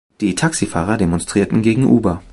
Die 0.19 0.33
Taxifahrer 0.33 0.97
demonstrierten 0.97 1.61
gegen 1.61 1.83
Uber. 1.85 2.23